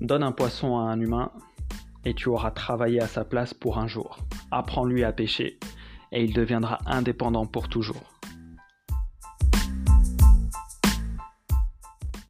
[0.00, 1.32] Donne un poisson à un humain
[2.04, 4.18] et tu auras travaillé à sa place pour un jour.
[4.50, 5.58] Apprends-lui à pêcher
[6.12, 8.17] et il deviendra indépendant pour toujours.